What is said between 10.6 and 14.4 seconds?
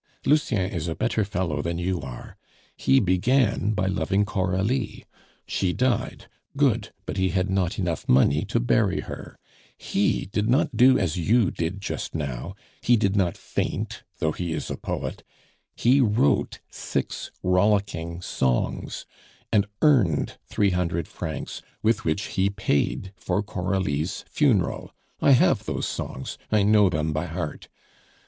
do as you did just now, he did not faint, though